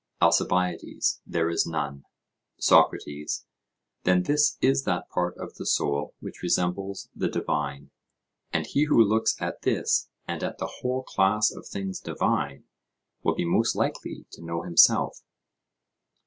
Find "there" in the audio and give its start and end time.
1.27-1.47